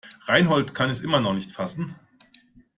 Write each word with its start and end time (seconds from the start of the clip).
Reinhold 0.27 0.73
kann 0.73 0.89
es 0.89 1.03
noch 1.03 1.13
immer 1.19 1.31
nicht 1.33 1.51
fassen. 1.51 1.93